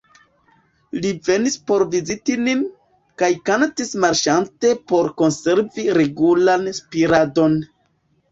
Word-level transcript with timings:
Li 1.01 1.09
venis 1.25 1.57
por 1.71 1.83
viziti 1.95 2.37
nin, 2.45 2.63
kaj 3.23 3.29
kantis 3.49 3.93
marŝante 4.05 4.73
por 4.93 5.11
konservi 5.23 5.85
regulan 6.01 6.65
spiradon. 6.79 7.59